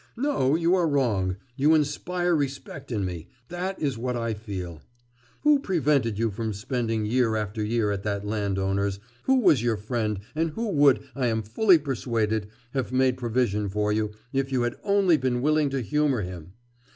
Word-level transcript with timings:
'No, 0.17 0.55
you 0.55 0.73
are 0.73 0.87
wrong. 0.87 1.35
You 1.55 1.75
inspire 1.75 2.33
respect 2.35 2.91
in 2.91 3.05
me 3.05 3.27
that 3.49 3.79
is 3.79 3.99
what 3.99 4.15
I 4.15 4.33
feel. 4.33 4.81
Who 5.41 5.59
prevented 5.59 6.17
you 6.17 6.31
from 6.31 6.53
spending 6.53 7.05
year 7.05 7.35
after 7.35 7.63
year 7.63 7.91
at 7.91 8.01
that 8.01 8.25
landowner's, 8.25 8.99
who 9.25 9.39
was 9.41 9.61
your 9.61 9.77
friend, 9.77 10.19
and 10.33 10.49
who 10.53 10.69
would, 10.69 11.03
I 11.15 11.27
am 11.27 11.43
fully 11.43 11.77
persuaded, 11.77 12.47
have 12.71 12.91
made 12.91 13.15
provision 13.15 13.69
for 13.69 13.91
you, 13.93 14.09
if 14.33 14.51
you 14.51 14.63
had 14.63 14.73
only 14.83 15.17
been 15.17 15.39
willing 15.39 15.69
to 15.69 15.81
humour 15.83 16.23
him? 16.23 16.53